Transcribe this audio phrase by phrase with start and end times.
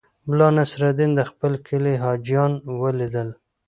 [0.27, 2.51] ملا نصرالدین د خپل کلي حاجیان
[2.81, 3.29] ولیدل.